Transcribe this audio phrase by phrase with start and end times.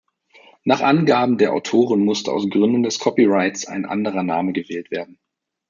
[0.63, 5.19] Nach Angaben der Autoren musste aus Gründen des Copyrights ein anderer Name gewählt werden.